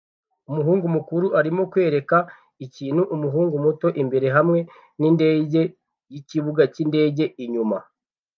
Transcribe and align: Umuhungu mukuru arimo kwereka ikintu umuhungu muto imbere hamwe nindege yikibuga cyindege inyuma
Umuhungu 0.49 0.85
mukuru 0.95 1.25
arimo 1.39 1.61
kwereka 1.71 2.17
ikintu 2.65 3.01
umuhungu 3.15 3.55
muto 3.65 3.87
imbere 4.01 4.27
hamwe 4.35 4.59
nindege 4.99 5.61
yikibuga 6.13 6.63
cyindege 6.73 7.25
inyuma 7.43 7.77